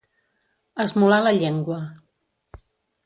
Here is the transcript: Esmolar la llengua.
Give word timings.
Esmolar 0.85 1.19
la 1.27 1.35
llengua. 1.41 1.77